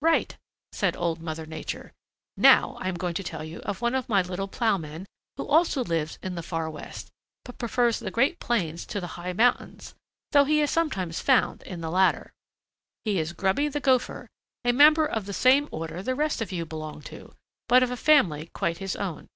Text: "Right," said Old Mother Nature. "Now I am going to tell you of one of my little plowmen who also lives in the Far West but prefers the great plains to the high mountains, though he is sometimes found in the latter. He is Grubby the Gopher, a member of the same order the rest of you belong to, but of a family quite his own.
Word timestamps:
"Right," 0.00 0.38
said 0.70 0.96
Old 0.96 1.20
Mother 1.20 1.46
Nature. 1.46 1.92
"Now 2.36 2.76
I 2.80 2.86
am 2.88 2.94
going 2.94 3.14
to 3.14 3.24
tell 3.24 3.42
you 3.42 3.58
of 3.62 3.80
one 3.80 3.96
of 3.96 4.08
my 4.08 4.22
little 4.22 4.46
plowmen 4.46 5.04
who 5.36 5.44
also 5.44 5.82
lives 5.82 6.16
in 6.22 6.36
the 6.36 6.44
Far 6.44 6.70
West 6.70 7.10
but 7.44 7.58
prefers 7.58 7.98
the 7.98 8.12
great 8.12 8.38
plains 8.38 8.86
to 8.86 9.00
the 9.00 9.08
high 9.18 9.32
mountains, 9.32 9.96
though 10.30 10.44
he 10.44 10.60
is 10.60 10.70
sometimes 10.70 11.18
found 11.18 11.64
in 11.64 11.80
the 11.80 11.90
latter. 11.90 12.30
He 13.04 13.18
is 13.18 13.32
Grubby 13.32 13.66
the 13.66 13.80
Gopher, 13.80 14.28
a 14.64 14.70
member 14.70 15.06
of 15.06 15.26
the 15.26 15.32
same 15.32 15.68
order 15.72 16.04
the 16.04 16.14
rest 16.14 16.40
of 16.40 16.52
you 16.52 16.64
belong 16.64 17.02
to, 17.10 17.34
but 17.68 17.82
of 17.82 17.90
a 17.90 17.96
family 17.96 18.48
quite 18.54 18.78
his 18.78 18.94
own. 18.94 19.26